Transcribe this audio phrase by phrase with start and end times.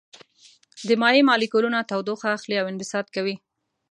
[0.87, 3.35] د مایع مالیکولونه تودوخه اخلي او انبساط کوي.